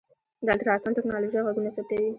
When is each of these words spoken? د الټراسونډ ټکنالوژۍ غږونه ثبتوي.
د 0.45 0.47
الټراسونډ 0.53 0.93
ټکنالوژۍ 0.97 1.39
غږونه 1.47 1.69
ثبتوي. 1.75 2.09